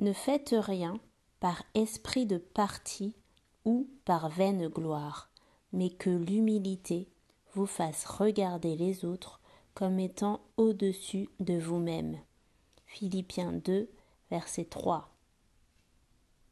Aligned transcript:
Ne 0.00 0.14
faites 0.14 0.54
rien 0.58 0.98
par 1.40 1.62
esprit 1.74 2.24
de 2.24 2.38
parti 2.38 3.14
ou 3.66 3.86
par 4.06 4.30
vaine 4.30 4.68
gloire, 4.68 5.28
mais 5.74 5.90
que 5.90 6.08
l'humilité 6.08 7.06
vous 7.52 7.66
fasse 7.66 8.06
regarder 8.06 8.76
les 8.76 9.04
autres 9.04 9.42
comme 9.74 9.98
étant 9.98 10.40
au-dessus 10.56 11.28
de 11.38 11.58
vous-même. 11.58 12.16
Philippiens 12.86 13.52
2, 13.52 13.90
verset 14.30 14.64
3. 14.64 15.10